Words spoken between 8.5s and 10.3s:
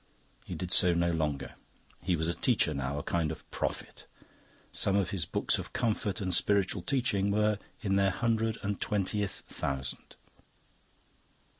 and twentieth thousand.